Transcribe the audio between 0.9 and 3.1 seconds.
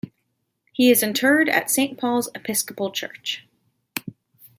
interred at Saint Paul's Episcopal